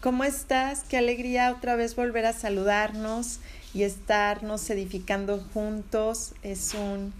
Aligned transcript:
¿Cómo 0.00 0.24
estás? 0.24 0.82
Qué 0.88 0.96
alegría 0.96 1.52
otra 1.52 1.76
vez 1.76 1.94
volver 1.94 2.24
a 2.24 2.32
saludarnos 2.32 3.38
y 3.74 3.82
estarnos 3.82 4.70
edificando 4.70 5.44
juntos. 5.52 6.32
Es 6.42 6.72
un 6.72 7.12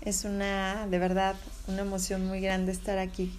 es 0.00 0.24
una 0.24 0.86
de 0.86 0.98
verdad 1.00 1.34
una 1.66 1.82
emoción 1.82 2.24
muy 2.26 2.40
grande 2.40 2.70
estar 2.70 2.98
aquí 2.98 3.32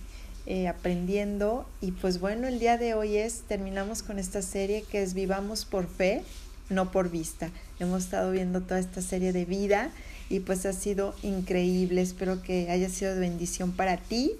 eh, 0.46 0.68
aprendiendo 0.68 1.66
y 1.80 1.94
pues 1.94 2.20
bueno 2.20 2.50
el 2.50 2.60
día 2.60 2.78
de 2.78 2.94
hoy 2.94 3.16
es 3.16 3.44
terminamos 3.48 4.04
con 4.04 4.20
esta 4.20 4.42
serie 4.42 4.84
que 4.84 5.02
es 5.02 5.14
vivamos 5.14 5.64
por 5.64 5.88
fe 5.88 6.22
no 6.70 6.92
por 6.92 7.10
vista 7.10 7.50
hemos 7.80 8.04
estado 8.04 8.30
viendo 8.32 8.62
toda 8.62 8.80
esta 8.80 9.02
serie 9.02 9.34
de 9.34 9.46
vida 9.46 9.90
y 10.30 10.42
pues 10.42 10.68
ha 10.68 10.74
sido 10.74 11.16
increíble 11.24 12.02
espero 12.02 12.44
que 12.44 12.70
haya 12.70 12.90
sido 12.90 13.16
de 13.16 13.22
bendición 13.22 13.72
para 13.72 13.98
ti 13.98 14.34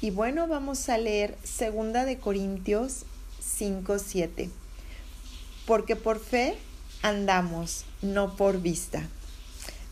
y 0.00 0.10
bueno 0.10 0.48
vamos 0.48 0.88
a 0.88 0.98
leer 0.98 1.36
segunda 1.44 2.04
de 2.04 2.18
Corintios 2.18 3.04
5, 3.62 4.00
7. 4.00 4.50
Porque 5.66 5.94
por 5.94 6.18
fe 6.18 6.56
andamos, 7.00 7.84
no 8.02 8.34
por 8.34 8.60
vista. 8.60 9.04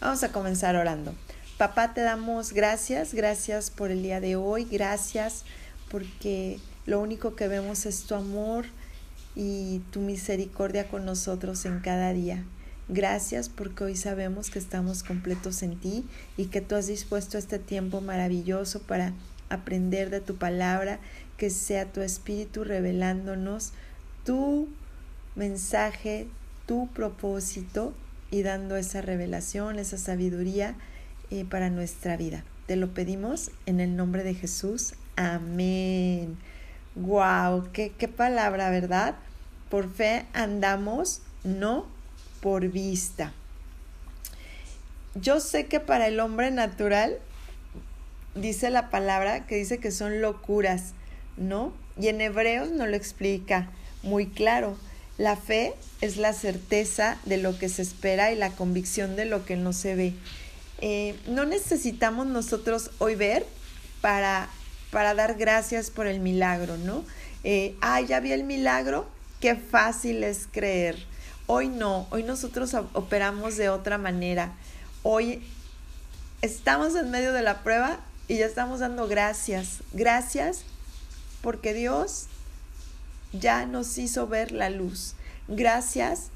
Vamos 0.00 0.24
a 0.24 0.32
comenzar 0.32 0.74
orando. 0.74 1.14
Papá, 1.56 1.94
te 1.94 2.00
damos 2.00 2.52
gracias, 2.52 3.14
gracias 3.14 3.70
por 3.70 3.92
el 3.92 4.02
día 4.02 4.20
de 4.20 4.34
hoy, 4.34 4.64
gracias 4.64 5.44
porque 5.88 6.58
lo 6.84 6.98
único 6.98 7.36
que 7.36 7.46
vemos 7.46 7.86
es 7.86 8.02
tu 8.06 8.16
amor 8.16 8.66
y 9.36 9.82
tu 9.92 10.00
misericordia 10.00 10.88
con 10.88 11.04
nosotros 11.04 11.64
en 11.64 11.78
cada 11.78 12.12
día. 12.12 12.42
Gracias 12.88 13.48
porque 13.48 13.84
hoy 13.84 13.94
sabemos 13.94 14.50
que 14.50 14.58
estamos 14.58 15.04
completos 15.04 15.62
en 15.62 15.78
ti 15.78 16.04
y 16.36 16.46
que 16.46 16.60
tú 16.60 16.74
has 16.74 16.88
dispuesto 16.88 17.38
este 17.38 17.60
tiempo 17.60 18.00
maravilloso 18.00 18.80
para 18.80 19.12
aprender 19.48 20.10
de 20.10 20.20
tu 20.20 20.34
palabra 20.34 20.98
que 21.40 21.48
sea 21.48 21.86
tu 21.86 22.02
espíritu 22.02 22.64
revelándonos 22.64 23.72
tu 24.26 24.68
mensaje, 25.36 26.26
tu 26.66 26.88
propósito 26.88 27.94
y 28.30 28.42
dando 28.42 28.76
esa 28.76 29.00
revelación, 29.00 29.78
esa 29.78 29.96
sabiduría 29.96 30.74
eh, 31.30 31.46
para 31.46 31.70
nuestra 31.70 32.18
vida. 32.18 32.44
Te 32.66 32.76
lo 32.76 32.92
pedimos 32.92 33.52
en 33.64 33.80
el 33.80 33.96
nombre 33.96 34.22
de 34.22 34.34
Jesús. 34.34 34.92
Amén. 35.16 36.36
Wow, 36.94 37.70
qué, 37.72 37.90
qué 37.96 38.06
palabra, 38.06 38.68
¿verdad? 38.68 39.14
Por 39.70 39.90
fe 39.90 40.26
andamos, 40.34 41.22
no 41.42 41.86
por 42.42 42.68
vista. 42.68 43.32
Yo 45.14 45.40
sé 45.40 45.64
que 45.64 45.80
para 45.80 46.06
el 46.06 46.20
hombre 46.20 46.50
natural 46.50 47.16
dice 48.34 48.68
la 48.68 48.90
palabra 48.90 49.46
que 49.46 49.56
dice 49.56 49.78
que 49.78 49.90
son 49.90 50.20
locuras, 50.20 50.92
¿no? 51.40 51.72
Y 51.98 52.08
en 52.08 52.20
Hebreos 52.20 52.70
no 52.70 52.86
lo 52.86 52.94
explica 52.94 53.68
muy 54.04 54.26
claro. 54.26 54.76
La 55.18 55.36
fe 55.36 55.74
es 56.00 56.16
la 56.16 56.32
certeza 56.32 57.18
de 57.24 57.38
lo 57.38 57.58
que 57.58 57.68
se 57.68 57.82
espera 57.82 58.30
y 58.30 58.36
la 58.36 58.50
convicción 58.50 59.16
de 59.16 59.24
lo 59.24 59.44
que 59.44 59.56
no 59.56 59.72
se 59.72 59.96
ve. 59.96 60.14
Eh, 60.80 61.16
no 61.26 61.44
necesitamos 61.44 62.26
nosotros 62.26 62.90
hoy 62.98 63.16
ver 63.16 63.44
para, 64.00 64.48
para 64.90 65.14
dar 65.14 65.34
gracias 65.34 65.90
por 65.90 66.06
el 66.06 66.20
milagro, 66.20 66.76
¿no? 66.78 67.04
Ah, 67.80 68.00
ya 68.00 68.20
vi 68.20 68.32
el 68.32 68.44
milagro, 68.44 69.08
qué 69.40 69.56
fácil 69.56 70.22
es 70.24 70.46
creer. 70.50 70.96
Hoy 71.46 71.68
no, 71.68 72.06
hoy 72.10 72.22
nosotros 72.22 72.74
operamos 72.92 73.56
de 73.56 73.70
otra 73.70 73.98
manera. 73.98 74.52
Hoy 75.02 75.42
estamos 76.42 76.94
en 76.94 77.10
medio 77.10 77.32
de 77.32 77.42
la 77.42 77.62
prueba 77.62 78.00
y 78.28 78.36
ya 78.36 78.46
estamos 78.46 78.80
dando 78.80 79.08
gracias. 79.08 79.78
Gracias 79.92 80.64
porque 81.42 81.74
Dios 81.74 82.26
ya 83.32 83.66
nos 83.66 83.98
hizo 83.98 84.26
ver 84.26 84.52
la 84.52 84.70
luz. 84.70 85.14
Gracias 85.48 86.28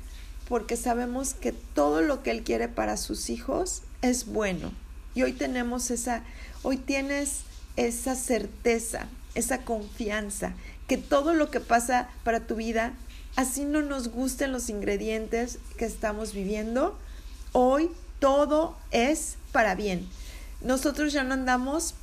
porque 0.48 0.76
sabemos 0.76 1.34
que 1.34 1.52
todo 1.52 2.02
lo 2.02 2.22
que 2.22 2.30
Él 2.30 2.42
quiere 2.42 2.68
para 2.68 2.96
sus 2.96 3.30
hijos 3.30 3.82
es 4.02 4.26
bueno. 4.26 4.72
Y 5.14 5.22
hoy 5.22 5.32
tenemos 5.32 5.90
esa, 5.90 6.22
hoy 6.62 6.76
tienes 6.76 7.40
esa 7.76 8.14
certeza, 8.14 9.06
esa 9.34 9.62
confianza, 9.62 10.52
que 10.86 10.98
todo 10.98 11.34
lo 11.34 11.50
que 11.50 11.60
pasa 11.60 12.08
para 12.24 12.40
tu 12.40 12.56
vida, 12.56 12.92
así 13.36 13.64
no 13.64 13.80
nos 13.82 14.08
gusten 14.08 14.52
los 14.52 14.68
ingredientes 14.68 15.58
que 15.78 15.86
estamos 15.86 16.34
viviendo, 16.34 16.98
hoy 17.52 17.90
todo 18.18 18.76
es 18.90 19.36
para 19.52 19.74
bien. 19.74 20.08
Nosotros 20.60 21.12
ya 21.12 21.24
no 21.24 21.34
andamos 21.34 21.94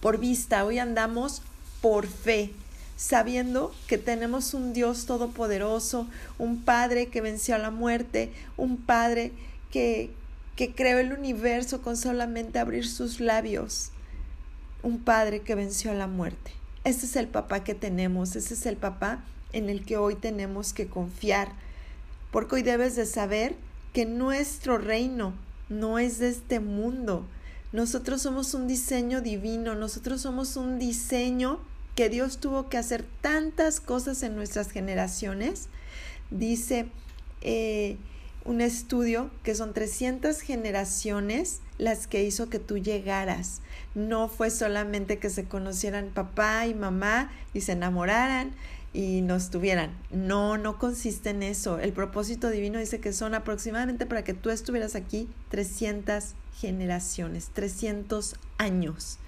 por 0.00 0.18
vista, 0.18 0.64
hoy 0.64 0.78
andamos 0.78 1.42
por 1.80 2.06
fe, 2.06 2.50
sabiendo 2.96 3.74
que 3.86 3.98
tenemos 3.98 4.54
un 4.54 4.72
Dios 4.72 5.06
todopoderoso, 5.06 6.06
un 6.38 6.62
Padre 6.62 7.06
que 7.06 7.20
venció 7.20 7.54
a 7.54 7.58
la 7.58 7.70
muerte, 7.70 8.32
un 8.56 8.76
Padre 8.76 9.32
que, 9.70 10.10
que 10.56 10.74
creó 10.74 10.98
el 10.98 11.12
universo 11.12 11.80
con 11.82 11.96
solamente 11.96 12.58
abrir 12.58 12.86
sus 12.86 13.20
labios, 13.20 13.90
un 14.82 14.98
Padre 14.98 15.40
que 15.40 15.54
venció 15.54 15.90
a 15.90 15.94
la 15.94 16.06
muerte. 16.06 16.52
Ese 16.84 17.06
es 17.06 17.16
el 17.16 17.28
papá 17.28 17.64
que 17.64 17.74
tenemos, 17.74 18.36
ese 18.36 18.54
es 18.54 18.66
el 18.66 18.76
papá 18.76 19.24
en 19.52 19.68
el 19.68 19.84
que 19.84 19.96
hoy 19.96 20.14
tenemos 20.14 20.72
que 20.72 20.86
confiar, 20.86 21.48
porque 22.30 22.56
hoy 22.56 22.62
debes 22.62 22.96
de 22.96 23.06
saber 23.06 23.54
que 23.92 24.06
nuestro 24.06 24.78
reino 24.78 25.34
no 25.68 25.98
es 25.98 26.18
de 26.18 26.28
este 26.28 26.60
mundo. 26.60 27.26
Nosotros 27.72 28.22
somos 28.22 28.54
un 28.54 28.66
diseño 28.66 29.20
divino, 29.20 29.74
nosotros 29.74 30.20
somos 30.20 30.56
un 30.56 30.78
diseño 30.78 31.60
que 32.00 32.08
Dios 32.08 32.38
tuvo 32.38 32.70
que 32.70 32.78
hacer 32.78 33.04
tantas 33.20 33.78
cosas 33.78 34.22
en 34.22 34.34
nuestras 34.34 34.70
generaciones. 34.70 35.68
Dice 36.30 36.86
eh, 37.42 37.98
un 38.46 38.62
estudio 38.62 39.30
que 39.42 39.54
son 39.54 39.74
300 39.74 40.40
generaciones 40.40 41.60
las 41.76 42.06
que 42.06 42.24
hizo 42.24 42.48
que 42.48 42.58
tú 42.58 42.78
llegaras. 42.78 43.60
No 43.94 44.28
fue 44.28 44.48
solamente 44.48 45.18
que 45.18 45.28
se 45.28 45.44
conocieran 45.44 46.08
papá 46.08 46.66
y 46.66 46.72
mamá 46.72 47.30
y 47.52 47.60
se 47.60 47.72
enamoraran 47.72 48.52
y 48.94 49.20
no 49.20 49.36
estuvieran. 49.36 49.90
No, 50.10 50.56
no 50.56 50.78
consiste 50.78 51.28
en 51.28 51.42
eso. 51.42 51.78
El 51.80 51.92
propósito 51.92 52.48
divino 52.48 52.78
dice 52.78 53.00
que 53.00 53.12
son 53.12 53.34
aproximadamente 53.34 54.06
para 54.06 54.24
que 54.24 54.32
tú 54.32 54.48
estuvieras 54.48 54.94
aquí 54.94 55.28
300 55.50 56.32
generaciones, 56.58 57.50
300 57.52 58.36
años. 58.56 59.18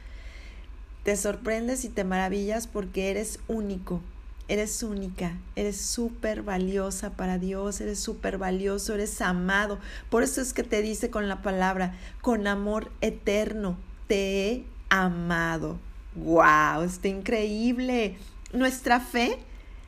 Te 1.02 1.16
sorprendes 1.16 1.84
y 1.84 1.88
te 1.88 2.04
maravillas 2.04 2.68
porque 2.68 3.10
eres 3.10 3.40
único, 3.48 4.00
eres 4.46 4.84
única, 4.84 5.36
eres 5.56 5.80
súper 5.80 6.42
valiosa 6.42 7.10
para 7.10 7.38
Dios, 7.38 7.80
eres 7.80 7.98
súper 7.98 8.38
valioso, 8.38 8.94
eres 8.94 9.20
amado. 9.20 9.80
Por 10.10 10.22
eso 10.22 10.40
es 10.40 10.52
que 10.52 10.62
te 10.62 10.80
dice 10.80 11.10
con 11.10 11.26
la 11.26 11.42
palabra, 11.42 11.96
con 12.20 12.46
amor 12.46 12.92
eterno, 13.00 13.76
te 14.06 14.46
he 14.46 14.64
amado. 14.90 15.80
¡Wow! 16.14 16.84
Está 16.84 17.08
increíble. 17.08 18.16
Nuestra 18.52 19.00
fe 19.00 19.38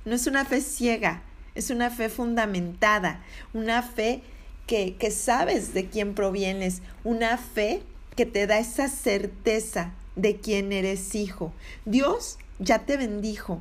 no 0.04 0.16
es 0.16 0.26
una 0.26 0.44
fe 0.44 0.60
ciega, 0.62 1.22
es 1.54 1.70
una 1.70 1.90
fe 1.90 2.08
fundamentada, 2.08 3.22
una 3.52 3.82
fe 3.82 4.20
que, 4.66 4.96
que 4.96 5.12
sabes 5.12 5.74
de 5.74 5.86
quién 5.86 6.14
provienes, 6.14 6.82
una 7.04 7.38
fe 7.38 7.84
que 8.16 8.26
te 8.26 8.48
da 8.48 8.58
esa 8.58 8.88
certeza 8.88 9.92
de 10.16 10.36
quién 10.36 10.72
eres 10.72 11.14
hijo. 11.14 11.52
Dios 11.84 12.38
ya 12.58 12.80
te 12.80 12.96
bendijo 12.96 13.60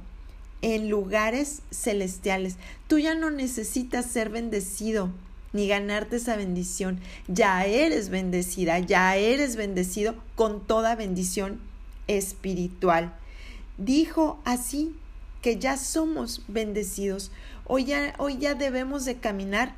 en 0.62 0.90
lugares 0.90 1.62
celestiales. 1.72 2.56
Tú 2.88 3.00
ya 3.00 3.16
no 3.16 3.30
necesitas 3.30 4.06
ser 4.06 4.30
bendecido 4.30 5.10
ni 5.52 5.68
ganarte 5.68 6.16
esa 6.16 6.36
bendición. 6.36 7.00
Ya 7.28 7.66
eres 7.66 8.10
bendecida, 8.10 8.80
ya 8.80 9.16
eres 9.16 9.56
bendecido 9.56 10.16
con 10.36 10.66
toda 10.66 10.96
bendición 10.96 11.60
espiritual. 12.08 13.14
Dijo 13.78 14.42
así 14.46 14.96
que 15.42 15.60
ya 15.60 15.78
somos 15.78 16.42
bendecidos. 16.48 17.32
Hoy 17.66 17.86
ya, 17.86 18.14
hoy 18.18 18.38
ya 18.38 18.56
debemos 18.56 19.06
de 19.06 19.18
caminar 19.18 19.76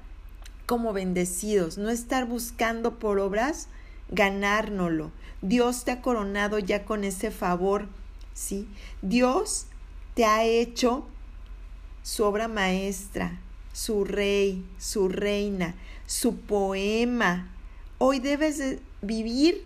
como 0.66 0.94
bendecidos, 0.94 1.78
no 1.78 1.90
estar 1.90 2.26
buscando 2.26 2.98
por 2.98 3.20
obras 3.20 3.68
ganárnoslo. 4.10 5.12
Dios 5.42 5.84
te 5.84 5.92
ha 5.92 6.02
coronado 6.02 6.60
ya 6.60 6.86
con 6.86 7.04
ese 7.04 7.32
favor, 7.32 7.88
¿sí? 8.34 8.68
Dios 9.02 9.68
te 10.14 10.26
ha 10.26 10.44
hecho 10.44 11.06
su 12.04 12.24
obra 12.24 12.48
maestra, 12.48 13.40
su 13.74 14.06
rey, 14.06 14.66
su 14.78 15.10
reina, 15.10 15.76
su 16.06 16.38
poema. 16.38 17.52
Hoy 17.98 18.20
debes 18.20 18.58
de 18.58 18.80
vivir, 19.02 19.66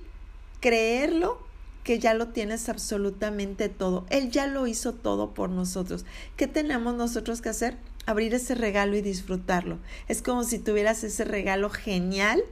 creerlo, 0.59 1.47
que 1.83 1.99
ya 1.99 2.13
lo 2.13 2.27
tienes 2.27 2.69
absolutamente 2.69 3.69
todo. 3.69 4.05
Él 4.09 4.29
ya 4.31 4.47
lo 4.47 4.67
hizo 4.67 4.93
todo 4.93 5.33
por 5.33 5.49
nosotros. 5.49 6.05
¿Qué 6.37 6.45
tenemos 6.45 6.93
nosotros 6.95 7.41
que 7.41 7.49
hacer? 7.49 7.77
Abrir 8.05 8.33
ese 8.33 8.53
regalo 8.53 8.95
y 8.95 9.01
disfrutarlo. 9.01 9.79
Es 10.07 10.21
como 10.21 10.43
si 10.43 10.59
tuvieras 10.59 11.03
ese 11.03 11.23
regalo 11.23 11.69
genial 11.69 12.43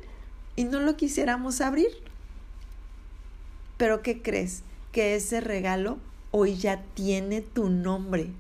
y 0.57 0.65
no 0.65 0.81
lo 0.81 0.97
quisiéramos 0.97 1.61
abrir. 1.61 1.87
Pero 3.77 4.01
¿qué 4.01 4.21
crees? 4.21 4.63
Que 4.91 5.15
ese 5.15 5.39
regalo 5.39 5.99
hoy 6.31 6.57
ya 6.57 6.83
tiene 6.93 7.39
tu 7.39 7.69
nombre. 7.69 8.31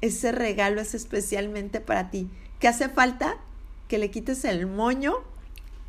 ese 0.00 0.32
regalo 0.32 0.80
es 0.80 0.94
especialmente 0.94 1.80
para 1.80 2.10
ti. 2.10 2.28
¿Qué 2.58 2.68
hace 2.68 2.88
falta? 2.88 3.36
Que 3.88 3.98
le 3.98 4.10
quites 4.10 4.44
el 4.44 4.66
moño 4.66 5.14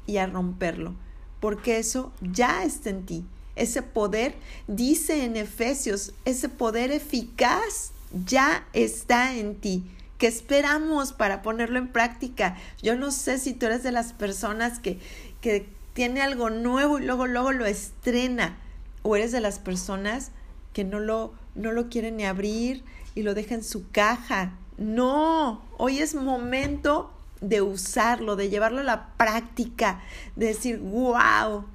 y 0.06 0.18
a 0.18 0.28
romperlo, 0.28 0.94
porque 1.40 1.80
eso 1.80 2.12
ya 2.22 2.64
está 2.64 2.92
en 2.92 3.06
ti. 3.06 3.26
Ese 3.56 3.82
poder, 3.82 4.36
dice 4.68 5.26
en 5.26 5.36
Efesios, 5.36 6.14
ese 6.26 6.48
poder 6.48 6.92
eficaz 6.92 7.92
ya 8.26 8.68
está 8.74 9.36
en 9.36 9.56
ti. 9.56 9.84
¿Qué 10.20 10.28
esperamos 10.28 11.12
para 11.12 11.42
ponerlo 11.42 11.80
en 11.80 11.88
práctica? 11.88 12.56
Yo 12.82 12.96
no 12.96 13.12
sé 13.12 13.40
si 13.40 13.54
tú 13.54 13.66
eres 13.66 13.84
de 13.84 13.92
las 13.92 14.14
personas 14.14 14.80
que, 14.80 15.00
que 15.44 15.68
tiene 15.92 16.22
algo 16.22 16.50
nuevo 16.50 17.00
y 17.00 17.04
luego, 17.04 17.28
luego 17.28 17.52
lo 17.52 17.66
estrena, 17.66 18.58
o 19.02 19.18
eres 19.18 19.34
de 19.34 19.42
las 19.42 19.60
personas 19.60 20.32
que 20.72 20.86
no 20.86 21.02
lo, 21.02 21.34
no 21.54 21.74
lo 21.74 21.90
quieren 21.90 22.16
ni 22.16 22.24
abrir 22.24 22.84
y 23.14 23.24
lo 23.24 23.34
deja 23.34 23.54
en 23.54 23.64
su 23.64 23.92
caja. 23.92 24.58
No, 24.78 25.62
hoy 25.78 26.00
es 26.00 26.16
momento 26.16 27.12
de 27.42 27.62
usarlo, 27.62 28.38
de 28.38 28.50
llevarlo 28.50 28.80
a 28.80 28.86
la 28.86 29.10
práctica, 29.18 30.02
de 30.38 30.48
decir, 30.48 30.80
wow, 30.80 31.66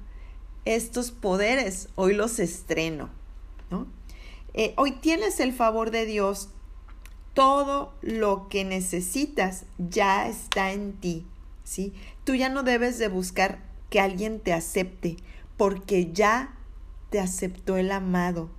estos 0.65 1.11
poderes, 1.11 1.89
hoy 1.93 2.15
los 2.15 2.39
estreno. 2.39 3.09
¿no? 3.69 3.85
Eh, 4.55 4.73
hoy 4.77 4.93
tienes 4.93 5.39
el 5.39 5.53
favor 5.53 5.91
de 5.91 6.07
Dios, 6.07 6.49
todo 7.35 7.93
lo 8.01 8.49
que 8.49 8.65
necesitas 8.65 9.65
ya 9.77 10.27
está 10.27 10.71
en 10.71 10.93
ti. 10.93 11.27
¿Sí? 11.69 11.93
Tú 12.23 12.33
ya 12.33 12.49
no 12.49 12.63
debes 12.63 12.97
de 12.97 13.09
buscar 13.09 13.59
que 13.91 13.99
alguien 13.99 14.39
te 14.39 14.53
acepte, 14.53 15.17
porque 15.55 16.11
ya 16.11 16.57
te 17.11 17.19
aceptó 17.19 17.77
el 17.77 17.91
amado, 17.91 18.49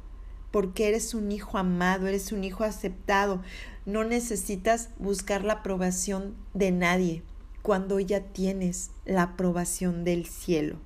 porque 0.53 0.87
eres 0.87 1.13
un 1.15 1.33
hijo 1.33 1.59
amado, 1.59 2.07
eres 2.07 2.31
un 2.31 2.45
hijo 2.45 2.63
aceptado. 2.63 3.43
No 3.85 4.05
necesitas 4.05 4.91
buscar 4.99 5.43
la 5.43 5.55
aprobación 5.55 6.37
de 6.55 6.71
nadie 6.71 7.23
cuando 7.63 7.99
ya 7.99 8.21
tienes 8.21 8.93
la 9.05 9.23
aprobación 9.23 10.05
del 10.05 10.27
cielo. 10.27 10.77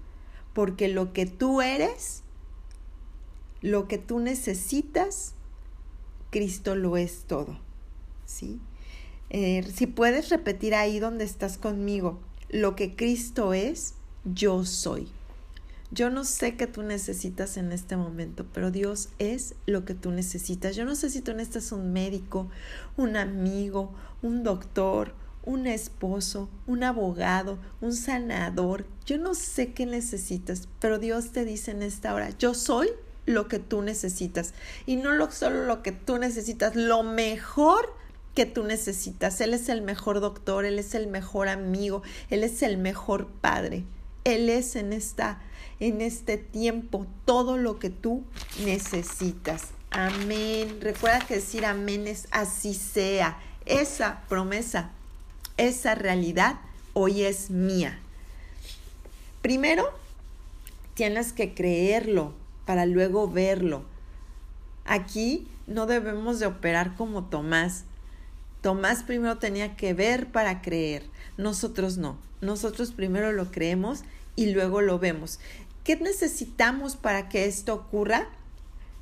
Porque 0.54 0.88
lo 0.88 1.12
que 1.12 1.26
tú 1.26 1.60
eres, 1.60 2.22
lo 3.60 3.86
que 3.86 3.98
tú 3.98 4.20
necesitas, 4.20 5.34
Cristo 6.30 6.74
lo 6.74 6.96
es 6.96 7.24
todo. 7.26 7.58
¿Sí? 8.24 8.60
Eh, 9.30 9.64
si 9.74 9.86
puedes 9.86 10.28
repetir 10.28 10.74
ahí 10.74 10.98
donde 10.98 11.24
estás 11.24 11.58
conmigo, 11.58 12.20
lo 12.50 12.76
que 12.76 12.94
Cristo 12.94 13.52
es, 13.52 13.94
yo 14.24 14.64
soy. 14.64 15.08
Yo 15.90 16.10
no 16.10 16.24
sé 16.24 16.56
qué 16.56 16.66
tú 16.66 16.82
necesitas 16.82 17.56
en 17.56 17.70
este 17.70 17.96
momento, 17.96 18.46
pero 18.52 18.70
Dios 18.70 19.10
es 19.18 19.54
lo 19.66 19.84
que 19.84 19.94
tú 19.94 20.10
necesitas. 20.10 20.74
Yo 20.74 20.84
no 20.84 20.96
sé 20.96 21.10
si 21.10 21.20
tú 21.20 21.32
necesitas 21.34 21.72
un 21.72 21.92
médico, 21.92 22.48
un 22.96 23.16
amigo, 23.16 23.92
un 24.22 24.42
doctor, 24.42 25.14
un 25.44 25.66
esposo, 25.66 26.48
un 26.66 26.82
abogado, 26.82 27.58
un 27.80 27.92
sanador. 27.92 28.86
Yo 29.06 29.18
no 29.18 29.34
sé 29.34 29.72
qué 29.72 29.86
necesitas, 29.86 30.68
pero 30.80 30.98
Dios 30.98 31.30
te 31.30 31.44
dice 31.44 31.70
en 31.70 31.82
esta 31.82 32.14
hora, 32.14 32.30
yo 32.38 32.54
soy 32.54 32.88
lo 33.26 33.48
que 33.48 33.58
tú 33.58 33.82
necesitas. 33.82 34.54
Y 34.86 34.96
no 34.96 35.12
lo, 35.12 35.30
solo 35.30 35.64
lo 35.64 35.82
que 35.82 35.92
tú 35.92 36.18
necesitas, 36.18 36.74
lo 36.76 37.02
mejor 37.02 37.94
que 38.34 38.46
tú 38.46 38.64
necesitas. 38.64 39.40
Él 39.40 39.54
es 39.54 39.68
el 39.68 39.82
mejor 39.82 40.20
doctor, 40.20 40.64
Él 40.64 40.78
es 40.78 40.94
el 40.94 41.06
mejor 41.06 41.48
amigo, 41.48 42.02
Él 42.30 42.44
es 42.44 42.62
el 42.62 42.76
mejor 42.76 43.28
padre. 43.28 43.84
Él 44.24 44.48
es 44.48 44.76
en 44.76 44.92
esta 44.92 45.40
en 45.80 46.00
este 46.00 46.38
tiempo 46.38 47.06
todo 47.24 47.56
lo 47.56 47.78
que 47.78 47.90
tú 47.90 48.24
necesitas. 48.64 49.68
Amén. 49.90 50.78
Recuerda 50.80 51.20
que 51.20 51.34
decir 51.34 51.64
amén 51.64 52.06
es 52.06 52.26
así 52.30 52.74
sea. 52.74 53.38
Esa 53.66 54.22
promesa, 54.28 54.90
esa 55.56 55.94
realidad 55.94 56.60
hoy 56.92 57.22
es 57.22 57.50
mía. 57.50 57.98
Primero, 59.42 59.90
tienes 60.94 61.32
que 61.32 61.54
creerlo 61.54 62.34
para 62.66 62.86
luego 62.86 63.30
verlo. 63.30 63.84
Aquí 64.84 65.48
no 65.66 65.86
debemos 65.86 66.40
de 66.40 66.46
operar 66.46 66.94
como 66.96 67.24
Tomás. 67.24 67.84
Tomás 68.64 69.02
primero 69.02 69.36
tenía 69.36 69.76
que 69.76 69.92
ver 69.92 70.32
para 70.32 70.62
creer. 70.62 71.02
Nosotros 71.36 71.98
no. 71.98 72.16
Nosotros 72.40 72.92
primero 72.92 73.30
lo 73.30 73.50
creemos 73.50 74.04
y 74.36 74.54
luego 74.54 74.80
lo 74.80 74.98
vemos. 74.98 75.38
¿Qué 75.84 75.96
necesitamos 75.96 76.96
para 76.96 77.28
que 77.28 77.44
esto 77.44 77.74
ocurra? 77.74 78.26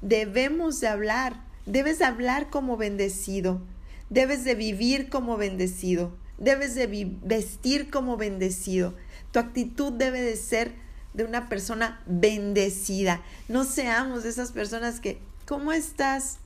Debemos 0.00 0.81
de 0.81 0.88
hablar, 0.88 1.44
debes 1.64 2.00
de 2.00 2.06
hablar 2.06 2.50
como 2.50 2.76
bendecido, 2.76 3.61
debes 4.11 4.43
de 4.43 4.56
vivir 4.56 5.09
como 5.09 5.37
bendecido, 5.37 6.11
debes 6.38 6.75
de 6.75 6.88
vestir 7.23 7.88
como 7.88 8.17
bendecido. 8.17 8.94
Tu 9.31 9.38
actitud 9.38 9.93
debe 9.93 10.23
de 10.23 10.35
ser 10.35 10.73
de 11.14 11.23
una 11.23 11.49
persona 11.49 12.03
bendecida. 12.06 13.23
No 13.47 13.62
seamos 13.62 14.25
de 14.25 14.31
esas 14.31 14.50
personas 14.50 14.99
que, 14.99 15.20
¿cómo 15.47 15.70
estás? 15.70 16.38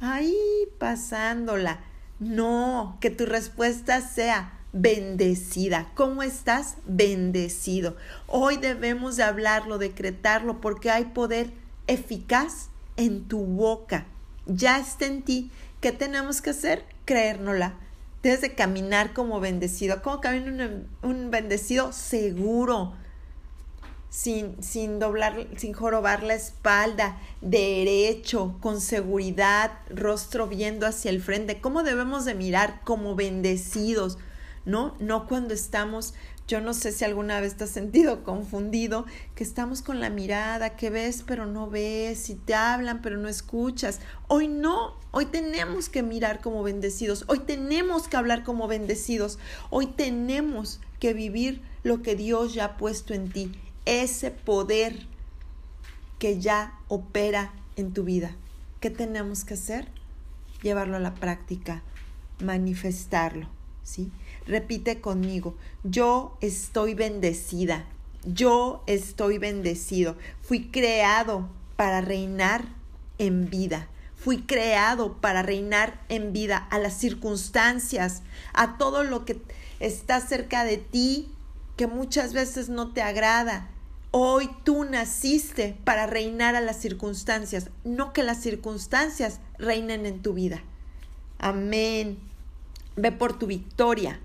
Ahí 0.00 0.34
pasándola. 0.78 1.84
No, 2.22 2.98
que 3.00 3.10
tu 3.10 3.26
respuesta 3.26 4.00
sea, 4.00 4.52
bendecida. 4.72 5.90
¿Cómo 5.96 6.22
estás? 6.22 6.76
Bendecido. 6.86 7.96
Hoy 8.28 8.58
debemos 8.58 9.16
de 9.16 9.24
hablarlo, 9.24 9.76
decretarlo, 9.76 10.60
porque 10.60 10.92
hay 10.92 11.06
poder 11.06 11.50
eficaz 11.88 12.68
en 12.96 13.26
tu 13.26 13.40
boca. 13.40 14.06
Ya 14.46 14.78
está 14.78 15.06
en 15.06 15.22
ti. 15.22 15.50
¿Qué 15.80 15.90
tenemos 15.90 16.40
que 16.40 16.50
hacer? 16.50 16.84
Creérnosla. 17.06 17.74
Debes 18.22 18.40
de 18.40 18.54
caminar 18.54 19.14
como 19.14 19.40
bendecido. 19.40 20.00
¿Cómo 20.00 20.20
camina 20.20 20.68
un, 21.02 21.10
un 21.10 21.30
bendecido? 21.32 21.92
Seguro. 21.92 22.94
Sin, 24.12 24.62
sin 24.62 24.98
doblar, 24.98 25.48
sin 25.56 25.72
jorobar 25.72 26.22
la 26.22 26.34
espalda, 26.34 27.18
derecho, 27.40 28.58
con 28.60 28.82
seguridad, 28.82 29.72
rostro 29.88 30.48
viendo 30.48 30.86
hacia 30.86 31.10
el 31.10 31.22
frente. 31.22 31.62
¿Cómo 31.62 31.82
debemos 31.82 32.26
de 32.26 32.34
mirar 32.34 32.82
como 32.84 33.14
bendecidos? 33.14 34.18
¿no? 34.64 34.94
No 35.00 35.26
cuando 35.26 35.54
estamos, 35.54 36.14
yo 36.46 36.60
no 36.60 36.74
sé 36.74 36.92
si 36.92 37.04
alguna 37.04 37.40
vez 37.40 37.56
te 37.56 37.64
has 37.64 37.70
sentido 37.70 38.22
confundido, 38.24 39.06
que 39.34 39.44
estamos 39.44 39.82
con 39.82 40.00
la 40.00 40.10
mirada, 40.10 40.76
que 40.76 40.90
ves 40.90 41.24
pero 41.26 41.46
no 41.46 41.68
ves, 41.68 42.30
y 42.30 42.34
te 42.34 42.54
hablan 42.54 43.02
pero 43.02 43.16
no 43.16 43.28
escuchas. 43.28 44.00
Hoy 44.28 44.48
no, 44.48 44.96
hoy 45.10 45.26
tenemos 45.26 45.88
que 45.88 46.02
mirar 46.02 46.40
como 46.40 46.62
bendecidos, 46.62 47.24
hoy 47.28 47.40
tenemos 47.40 48.08
que 48.08 48.16
hablar 48.16 48.44
como 48.44 48.68
bendecidos, 48.68 49.38
hoy 49.70 49.86
tenemos 49.86 50.80
que 51.00 51.14
vivir 51.14 51.62
lo 51.82 52.02
que 52.02 52.14
Dios 52.14 52.54
ya 52.54 52.64
ha 52.64 52.76
puesto 52.76 53.14
en 53.14 53.30
ti, 53.30 53.52
ese 53.84 54.30
poder 54.30 55.06
que 56.18 56.40
ya 56.40 56.78
opera 56.88 57.52
en 57.76 57.92
tu 57.92 58.04
vida. 58.04 58.36
¿Qué 58.80 58.90
tenemos 58.90 59.44
que 59.44 59.54
hacer? 59.54 59.88
Llevarlo 60.62 60.96
a 60.96 61.00
la 61.00 61.14
práctica, 61.14 61.82
manifestarlo, 62.40 63.48
¿sí? 63.82 64.10
Repite 64.46 65.00
conmigo, 65.00 65.56
yo 65.82 66.36
estoy 66.40 66.94
bendecida, 66.94 67.86
yo 68.24 68.82
estoy 68.86 69.38
bendecido, 69.38 70.16
fui 70.40 70.68
creado 70.70 71.48
para 71.76 72.00
reinar 72.00 72.64
en 73.18 73.48
vida. 73.50 73.88
Fui 74.16 74.42
creado 74.42 75.14
para 75.14 75.42
reinar 75.42 76.00
en 76.08 76.32
vida 76.32 76.56
a 76.56 76.78
las 76.78 76.96
circunstancias, 76.96 78.22
a 78.52 78.78
todo 78.78 79.02
lo 79.02 79.24
que 79.24 79.42
está 79.80 80.20
cerca 80.20 80.62
de 80.62 80.76
ti, 80.76 81.28
que 81.76 81.88
muchas 81.88 82.32
veces 82.32 82.68
no 82.68 82.92
te 82.92 83.02
agrada. 83.02 83.68
Hoy 84.14 84.50
tú 84.62 84.84
naciste 84.84 85.74
para 85.84 86.06
reinar 86.06 86.54
a 86.54 86.60
las 86.60 86.76
circunstancias, 86.76 87.70
no 87.82 88.12
que 88.12 88.22
las 88.22 88.42
circunstancias 88.42 89.40
reinen 89.56 90.04
en 90.04 90.20
tu 90.20 90.34
vida. 90.34 90.62
Amén. 91.38 92.18
Ve 92.94 93.10
por 93.10 93.38
tu 93.38 93.46
victoria. 93.46 94.20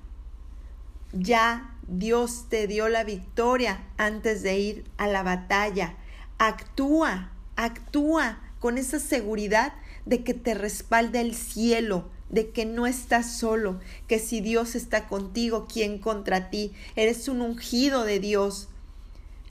Ya 1.14 1.74
Dios 1.88 2.48
te 2.50 2.68
dio 2.68 2.90
la 2.90 3.06
victoria 3.06 3.82
antes 3.96 4.44
de 4.44 4.60
ir 4.60 4.84
a 4.98 5.08
la 5.08 5.24
batalla. 5.24 5.96
Actúa, 6.38 7.32
actúa 7.56 8.42
con 8.60 8.78
esa 8.78 9.00
seguridad 9.00 9.72
de 10.06 10.22
que 10.22 10.34
te 10.34 10.54
respalda 10.54 11.22
el 11.22 11.34
cielo, 11.34 12.10
de 12.30 12.50
que 12.50 12.66
no 12.66 12.88
estás 12.88 13.38
solo, 13.38 13.80
que 14.06 14.20
si 14.20 14.42
Dios 14.42 14.76
está 14.76 15.08
contigo, 15.08 15.66
¿quién 15.72 15.98
contra 15.98 16.50
ti? 16.50 16.74
Eres 16.98 17.30
un 17.30 17.42
ungido 17.42 18.04
de 18.04 18.20
Dios. 18.20 18.68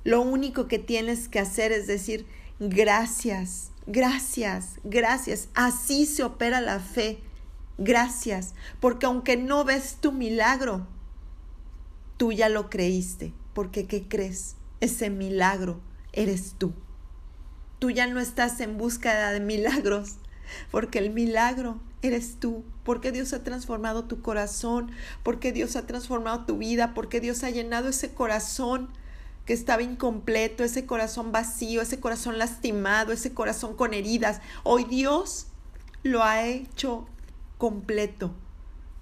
Lo 0.07 0.21
único 0.23 0.69
que 0.69 0.79
tienes 0.79 1.29
que 1.29 1.41
hacer 1.41 1.73
es 1.73 1.87
decir, 1.87 2.27
gracias, 2.61 3.73
gracias, 3.87 4.81
gracias. 4.85 5.49
Así 5.55 6.07
se 6.07 6.23
opera 6.23 6.61
la 6.61 6.81
fe. 6.81 7.21
Gracias, 7.79 8.55
porque 8.81 9.05
aunque 9.05 9.37
no 9.37 9.63
ves 9.65 9.99
tu 10.01 10.11
milagro, 10.11 10.87
Tú 12.17 12.33
ya 12.33 12.49
lo 12.49 12.71
creíste, 12.71 13.35
porque 13.53 13.87
¿qué 13.87 14.09
crees? 14.09 14.57
Ese 14.81 15.11
milagro 15.11 15.81
eres 16.13 16.55
tú. 16.57 16.73
Tú 17.79 17.91
ya 17.91 18.07
no 18.07 18.21
estás 18.21 18.59
en 18.61 18.79
búsqueda 18.79 19.33
de 19.33 19.41
milagros, 19.41 20.17
porque 20.71 20.99
el 20.99 21.11
milagro 21.11 21.79
eres 22.01 22.41
tú, 22.41 22.65
porque 22.85 23.13
Dios 23.13 23.35
ha 23.35 23.43
transformado 23.43 24.05
tu 24.05 24.23
corazón, 24.23 24.91
porque 25.23 25.53
Dios 25.53 25.77
ha 25.77 25.87
transformado 25.87 26.47
tu 26.47 26.57
vida, 26.57 26.95
porque 26.95 27.21
Dios 27.21 27.45
ha 27.45 27.51
llenado 27.51 27.91
ese 27.91 28.15
corazón 28.15 28.89
que 29.47 29.53
estaba 29.53 29.83
incompleto, 29.83 30.65
ese 30.65 30.87
corazón 30.87 31.31
vacío, 31.33 31.81
ese 31.81 32.01
corazón 32.01 32.37
lastimado, 32.37 33.13
ese 33.13 33.33
corazón 33.33 33.77
con 33.77 33.95
heridas. 33.95 34.41
Hoy 34.65 34.85
Dios 34.85 35.47
lo 36.03 36.25
ha 36.25 36.45
hecho 36.45 37.07
completo, 37.57 38.35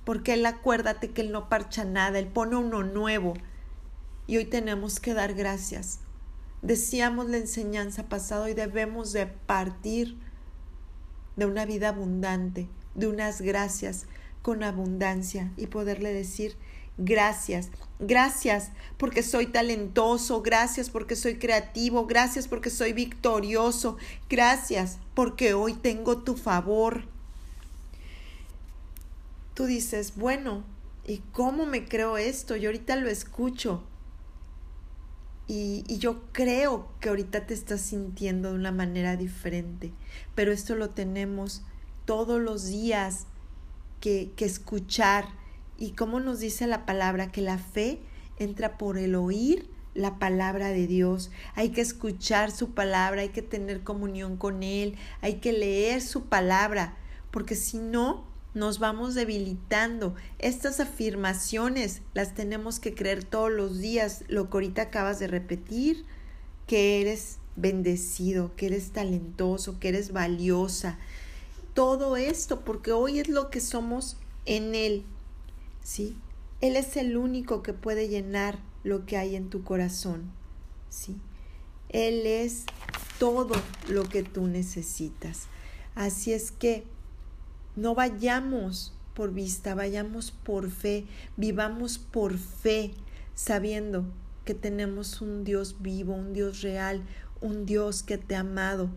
porque 0.05 0.35
Él 0.35 0.45
acuérdate 0.45 1.11
que 1.11 1.23
Él 1.23 1.33
no 1.33 1.49
parcha 1.49 1.85
nada, 1.85 2.19
Él 2.19 2.29
pone 2.29 2.57
uno 2.57 2.83
nuevo. 2.83 3.35
Y 4.27 4.37
hoy 4.37 4.45
tenemos 4.45 5.01
que 5.01 5.15
dar 5.15 5.35
gracias. 5.35 6.01
Decíamos 6.61 7.29
la 7.29 7.39
enseñanza 7.39 8.09
pasada 8.09 8.49
y 8.49 8.55
debemos 8.55 9.13
de 9.13 9.27
partir 9.27 10.19
de 11.37 11.47
una 11.47 11.65
vida 11.65 11.89
abundante, 11.89 12.69
de 12.95 13.07
unas 13.07 13.41
gracias 13.41 14.07
con 14.43 14.63
abundancia 14.63 15.53
y 15.57 15.67
poderle 15.69 16.13
decir 16.13 16.57
gracias, 16.97 17.71
gracias 17.99 18.71
porque 18.97 19.23
soy 19.23 19.47
talentoso, 19.47 20.43
gracias 20.43 20.91
porque 20.91 21.17
soy 21.17 21.39
creativo, 21.39 22.07
gracias 22.07 22.49
porque 22.49 22.71
soy 22.71 22.93
victorioso, 22.93 23.97
gracias 24.29 24.99
porque 25.15 25.55
hoy 25.55 25.75
tengo 25.75 26.19
tu 26.19 26.37
favor. 26.37 27.05
Tú 29.55 29.67
dices, 29.67 30.15
bueno, 30.17 30.65
¿y 31.07 31.19
cómo 31.33 31.67
me 31.67 31.85
creo 31.85 32.17
esto? 32.17 32.57
Yo 32.57 32.69
ahorita 32.71 32.97
lo 32.97 33.09
escucho. 33.09 33.83
Y, 35.47 35.85
y, 35.87 35.99
yo 35.99 36.23
creo 36.33 36.89
que 37.01 37.11
ahorita 37.11 37.47
te 37.47 37.53
estás 37.53 37.83
sintiendo 37.83 38.49
de 38.49 38.55
una 38.55 38.73
manera 38.73 39.19
diferente, 39.19 39.93
pero 40.35 40.53
esto 40.53 40.75
lo 40.75 40.89
tenemos 40.89 41.63
todos 42.07 42.41
los 42.41 42.67
días 42.67 43.27
que, 44.01 44.33
que 44.37 44.47
escuchar. 44.47 45.27
Y 45.79 45.93
como 45.93 46.21
nos 46.21 46.41
dice 46.41 46.67
la 46.67 46.87
palabra, 46.87 47.31
que 47.33 47.41
la 47.41 47.59
fe 47.59 48.01
entra 48.39 48.79
por 48.79 48.99
el 48.99 49.15
oír 49.15 49.69
la 49.95 50.19
palabra 50.19 50.69
de 50.69 50.87
Dios. 50.87 51.31
Hay 51.55 51.71
que 51.71 51.81
escuchar 51.81 52.51
su 52.51 52.71
palabra, 52.71 53.23
hay 53.23 53.29
que 53.31 53.43
tener 53.43 53.83
comunión 53.83 54.37
con 54.37 54.63
Él, 54.63 54.97
hay 55.21 55.35
que 55.35 55.53
leer 55.53 56.03
su 56.03 56.25
palabra, 56.25 56.97
porque 57.31 57.55
si 57.55 57.79
no, 57.79 58.25
nos 58.55 58.79
vamos 58.79 59.15
debilitando. 59.15 60.15
Estas 60.39 60.81
afirmaciones 60.81 62.03
las 62.13 62.35
tenemos 62.35 62.79
que 62.81 62.95
creer 62.95 63.25
todos 63.25 63.51
los 63.51 63.79
días, 63.79 64.25
lo 64.29 64.49
que 64.49 64.57
ahorita 64.57 64.83
acabas 64.83 65.19
de 65.19 65.27
repetir, 65.27 66.05
que 66.67 67.01
eres 67.01 67.39
bendecido, 67.57 68.55
que 68.57 68.67
eres 68.67 68.93
talentoso, 68.93 69.79
que 69.81 69.89
eres 69.89 70.13
valiosa. 70.13 70.99
Todo 71.75 72.17
esto, 72.17 72.65
porque 72.65 72.93
hoy 72.93 73.19
es 73.19 73.29
lo 73.29 73.51
que 73.51 73.61
somos 73.61 74.17
en 74.47 74.75
Él, 74.77 75.05
¿sí? 75.85 76.17
Él 76.61 76.75
es 76.75 76.97
el 76.97 77.17
único 77.17 77.63
que 77.63 77.75
puede 77.75 78.09
llenar 78.09 78.59
lo 78.83 79.07
que 79.07 79.17
hay 79.17 79.37
en 79.37 79.51
tu 79.51 79.63
corazón, 79.63 80.33
¿sí? 80.89 81.17
Él 81.91 82.27
es 82.27 82.65
todo 83.21 83.55
lo 83.89 84.05
que 84.09 84.25
tú 84.25 84.49
necesitas. 84.49 85.47
Así 85.95 86.33
es 86.33 86.51
que 86.51 86.85
no 87.77 87.95
vayamos 87.95 88.95
por 89.15 89.33
vista, 89.33 89.77
vayamos 89.77 90.33
por 90.33 90.71
fe, 90.71 91.07
vivamos 91.37 91.99
por 91.99 92.37
fe, 92.37 92.93
sabiendo 93.35 94.07
que 94.45 94.55
tenemos 94.55 95.21
un 95.21 95.45
Dios 95.45 95.77
vivo, 95.81 96.15
un 96.15 96.33
Dios 96.33 96.63
real, 96.63 97.03
un 97.41 97.67
Dios 97.67 98.03
que 98.03 98.19
te 98.19 98.35
ha 98.35 98.41
amado 98.41 98.89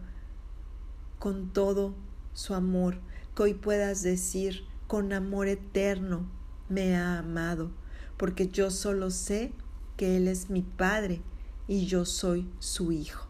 con 1.19 1.51
todo 1.51 1.93
su 2.33 2.53
amor, 2.53 2.99
que 3.35 3.43
hoy 3.43 3.53
puedas 3.53 4.03
decir 4.03 4.63
con 4.87 5.11
amor 5.11 5.47
eterno 5.47 6.36
me 6.69 6.95
ha 6.95 7.19
amado, 7.19 7.71
porque 8.17 8.49
yo 8.49 8.71
solo 8.71 9.11
sé 9.11 9.53
que 9.95 10.17
Él 10.17 10.27
es 10.27 10.49
mi 10.49 10.61
Padre 10.61 11.21
y 11.67 11.85
yo 11.85 12.05
soy 12.05 12.49
su 12.59 12.91
Hijo. 12.91 13.27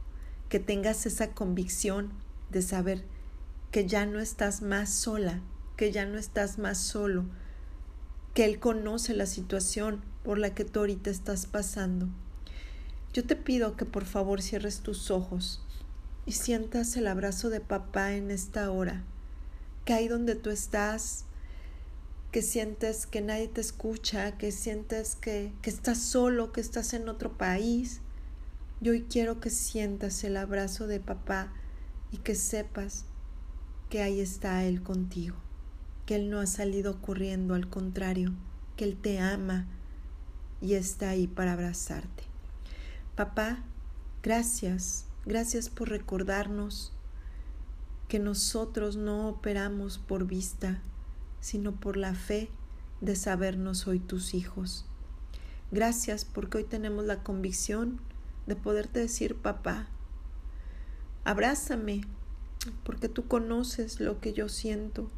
Que 0.49 0.59
tengas 0.59 1.05
esa 1.05 1.33
convicción 1.33 2.11
de 2.49 2.61
saber 2.61 3.03
que 3.71 3.85
ya 3.85 4.05
no 4.05 4.19
estás 4.19 4.61
más 4.61 4.89
sola, 4.89 5.41
que 5.75 5.91
ya 5.91 6.05
no 6.05 6.17
estás 6.17 6.57
más 6.57 6.77
solo, 6.77 7.25
que 8.33 8.45
Él 8.45 8.59
conoce 8.59 9.13
la 9.13 9.25
situación 9.25 10.01
por 10.23 10.37
la 10.37 10.53
que 10.53 10.65
tú 10.65 10.79
ahorita 10.79 11.09
estás 11.09 11.45
pasando. 11.45 12.07
Yo 13.13 13.25
te 13.25 13.35
pido 13.35 13.75
que 13.75 13.85
por 13.85 14.05
favor 14.05 14.41
cierres 14.41 14.81
tus 14.81 15.11
ojos 15.11 15.63
y 16.25 16.33
sientas 16.33 16.95
el 16.97 17.07
abrazo 17.07 17.49
de 17.49 17.61
papá 17.61 18.13
en 18.13 18.31
esta 18.31 18.69
hora, 18.69 19.03
que 19.85 19.93
ahí 19.93 20.07
donde 20.07 20.35
tú 20.35 20.49
estás, 20.49 21.25
que 22.37 22.43
sientes 22.43 23.07
que 23.07 23.19
nadie 23.21 23.47
te 23.47 23.61
escucha, 23.61 24.37
que 24.37 24.51
sientes 24.51 25.15
que, 25.15 25.51
que 25.63 25.71
estás 25.71 25.97
solo, 25.97 26.51
que 26.51 26.61
estás 26.61 26.93
en 26.93 27.09
otro 27.09 27.35
país. 27.35 27.99
Yo 28.79 28.91
hoy 28.91 29.07
quiero 29.09 29.39
que 29.39 29.49
sientas 29.49 30.23
el 30.23 30.37
abrazo 30.37 30.85
de 30.85 30.99
papá 30.99 31.51
y 32.11 32.17
que 32.17 32.35
sepas 32.35 33.05
que 33.89 34.03
ahí 34.03 34.19
está 34.19 34.63
Él 34.65 34.83
contigo, 34.83 35.35
que 36.05 36.17
Él 36.17 36.29
no 36.29 36.39
ha 36.39 36.45
salido 36.45 37.01
corriendo, 37.01 37.55
al 37.55 37.71
contrario, 37.71 38.35
que 38.75 38.83
Él 38.83 38.97
te 38.97 39.17
ama 39.17 39.65
y 40.61 40.75
está 40.75 41.09
ahí 41.09 41.25
para 41.25 41.53
abrazarte. 41.53 42.23
Papá, 43.15 43.63
gracias, 44.21 45.07
gracias 45.25 45.71
por 45.71 45.89
recordarnos 45.89 46.93
que 48.07 48.19
nosotros 48.19 48.95
no 48.95 49.27
operamos 49.27 49.97
por 49.97 50.27
vista, 50.27 50.83
sino 51.39 51.73
por 51.73 51.97
la 51.97 52.13
fe 52.13 52.49
de 53.01 53.15
sabernos 53.15 53.87
hoy 53.87 53.99
tus 53.99 54.33
hijos. 54.33 54.85
Gracias 55.71 56.25
porque 56.25 56.59
hoy 56.59 56.63
tenemos 56.63 57.05
la 57.05 57.23
convicción 57.23 57.99
de 58.45 58.55
poderte 58.55 58.99
decir, 58.99 59.35
papá, 59.35 59.87
abrázame, 61.25 62.01
porque 62.83 63.09
tú 63.09 63.27
conoces 63.27 63.99
lo 63.99 64.19
que 64.19 64.33
yo 64.33 64.49
siento, 64.49 65.09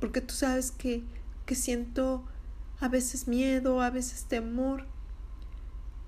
porque 0.00 0.20
tú 0.20 0.34
sabes 0.34 0.70
que, 0.70 1.02
que 1.44 1.54
siento 1.54 2.24
a 2.80 2.88
veces 2.88 3.26
miedo, 3.26 3.82
a 3.82 3.90
veces 3.90 4.24
temor, 4.24 4.86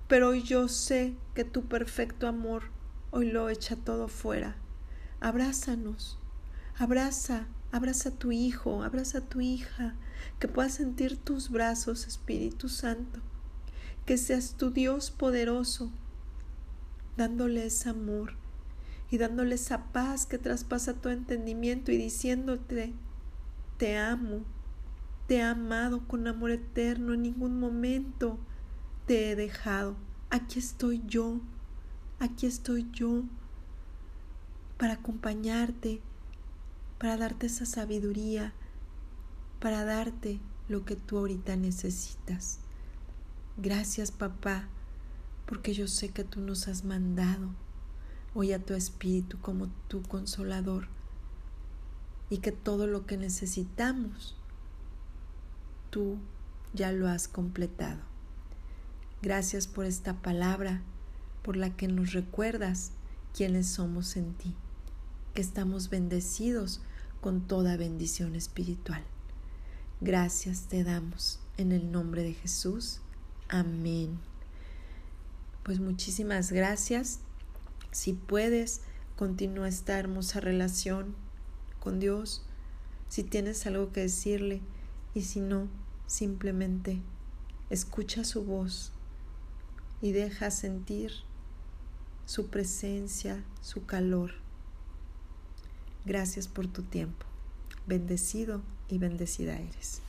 pero 0.07 0.29
hoy 0.29 0.43
yo 0.43 0.67
sé 0.67 1.15
que 1.35 1.43
tu 1.43 1.65
perfecto 1.65 2.27
amor 2.27 2.63
hoy 3.11 3.31
lo 3.31 3.49
echa 3.49 3.75
todo 3.75 4.07
fuera. 4.07 4.55
Abrázanos, 5.19 6.17
abraza, 6.77 7.47
abraza 7.71 8.09
a 8.09 8.11
tu 8.13 8.31
hijo, 8.31 8.83
abraza 8.83 9.19
a 9.19 9.21
tu 9.21 9.41
hija, 9.41 9.95
que 10.39 10.47
puedas 10.47 10.73
sentir 10.73 11.17
tus 11.17 11.49
brazos, 11.49 12.07
Espíritu 12.07 12.69
Santo, 12.69 13.19
que 14.05 14.17
seas 14.17 14.55
tu 14.57 14.71
Dios 14.71 15.11
poderoso, 15.11 15.91
dándole 17.17 17.65
ese 17.65 17.89
amor 17.89 18.33
y 19.11 19.17
dándole 19.17 19.55
esa 19.55 19.91
paz 19.91 20.25
que 20.25 20.37
traspasa 20.37 20.93
tu 20.93 21.09
entendimiento 21.09 21.91
y 21.91 21.97
diciéndote, 21.97 22.93
te 23.77 23.97
amo, 23.97 24.43
te 25.27 25.37
he 25.37 25.41
amado 25.41 26.07
con 26.07 26.27
amor 26.27 26.51
eterno, 26.51 27.13
en 27.13 27.23
ningún 27.23 27.59
momento 27.59 28.39
te 29.05 29.31
he 29.31 29.35
dejado. 29.35 29.95
Aquí 30.29 30.59
estoy 30.59 31.01
yo, 31.05 31.39
aquí 32.19 32.45
estoy 32.45 32.87
yo 32.91 33.23
para 34.77 34.93
acompañarte, 34.93 36.01
para 36.99 37.15
darte 37.15 37.47
esa 37.47 37.65
sabiduría, 37.65 38.53
para 39.59 39.85
darte 39.85 40.39
lo 40.67 40.85
que 40.85 40.95
tú 40.95 41.17
ahorita 41.17 41.55
necesitas. 41.55 42.59
Gracias 43.57 44.11
papá, 44.11 44.67
porque 45.45 45.73
yo 45.73 45.87
sé 45.87 46.09
que 46.09 46.23
tú 46.23 46.41
nos 46.41 46.67
has 46.67 46.83
mandado 46.83 47.49
hoy 48.35 48.53
a 48.53 48.63
tu 48.63 48.73
espíritu 48.73 49.39
como 49.39 49.67
tu 49.87 50.03
consolador 50.03 50.87
y 52.29 52.39
que 52.39 52.51
todo 52.51 52.85
lo 52.85 53.05
que 53.05 53.17
necesitamos 53.17 54.35
tú 55.89 56.17
ya 56.73 56.91
lo 56.91 57.07
has 57.07 57.27
completado. 57.27 58.01
Gracias 59.21 59.67
por 59.67 59.85
esta 59.85 60.21
palabra, 60.21 60.81
por 61.43 61.57
la 61.57 61.75
que 61.75 61.87
nos 61.87 62.13
recuerdas 62.13 62.91
quiénes 63.33 63.67
somos 63.67 64.15
en 64.15 64.33
ti, 64.33 64.55
que 65.33 65.41
estamos 65.41 65.89
bendecidos 65.89 66.81
con 67.21 67.41
toda 67.41 67.77
bendición 67.77 68.35
espiritual. 68.35 69.03
Gracias 70.01 70.67
te 70.69 70.83
damos 70.83 71.39
en 71.57 71.71
el 71.71 71.91
nombre 71.91 72.23
de 72.23 72.33
Jesús. 72.33 73.01
Amén. 73.49 74.19
Pues 75.63 75.79
muchísimas 75.79 76.51
gracias. 76.51 77.19
Si 77.91 78.13
puedes, 78.13 78.81
continúa 79.15 79.67
esta 79.67 79.99
hermosa 79.99 80.39
relación 80.39 81.15
con 81.79 81.99
Dios. 81.99 82.45
Si 83.09 83.23
tienes 83.23 83.65
algo 83.65 83.91
que 83.91 84.01
decirle 84.01 84.61
y 85.13 85.23
si 85.23 85.41
no, 85.41 85.67
simplemente 86.07 87.01
escucha 87.69 88.23
su 88.23 88.43
voz 88.45 88.93
y 90.01 90.11
deja 90.11 90.51
sentir 90.51 91.11
su 92.25 92.47
presencia, 92.47 93.43
su 93.61 93.85
calor. 93.85 94.31
Gracias 96.05 96.47
por 96.47 96.67
tu 96.67 96.83
tiempo. 96.83 97.25
Bendecido 97.87 98.61
y 98.87 98.97
bendecida 98.97 99.55
eres. 99.59 100.01